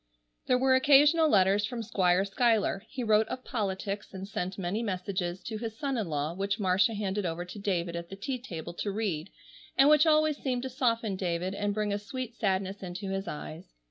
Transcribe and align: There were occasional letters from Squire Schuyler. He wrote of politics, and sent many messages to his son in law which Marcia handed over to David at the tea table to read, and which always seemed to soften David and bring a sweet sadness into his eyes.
There 0.47 0.57
were 0.57 0.73
occasional 0.73 1.29
letters 1.29 1.63
from 1.67 1.83
Squire 1.83 2.25
Schuyler. 2.25 2.83
He 2.89 3.03
wrote 3.03 3.27
of 3.27 3.43
politics, 3.45 4.15
and 4.15 4.27
sent 4.27 4.57
many 4.57 4.81
messages 4.81 5.43
to 5.43 5.59
his 5.59 5.77
son 5.77 5.95
in 5.95 6.07
law 6.09 6.33
which 6.33 6.59
Marcia 6.59 6.95
handed 6.95 7.23
over 7.23 7.45
to 7.45 7.59
David 7.59 7.95
at 7.95 8.09
the 8.09 8.15
tea 8.15 8.39
table 8.39 8.73
to 8.73 8.89
read, 8.91 9.29
and 9.77 9.89
which 9.89 10.07
always 10.07 10.37
seemed 10.37 10.63
to 10.63 10.69
soften 10.71 11.17
David 11.17 11.53
and 11.53 11.75
bring 11.75 11.93
a 11.93 11.99
sweet 11.99 12.33
sadness 12.35 12.81
into 12.81 13.11
his 13.11 13.27
eyes. 13.27 13.75